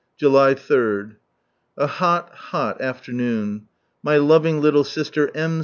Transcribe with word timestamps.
July 0.17 0.55
3.— 0.55 1.09
A 1.77 1.85
hot, 1.85 2.31
hot 2.33 2.81
afternoon. 2.81 3.67
My 4.01 4.17
loving 4.17 4.59
little 4.59 4.81
Bister 4.83 5.29
M. 5.37 5.59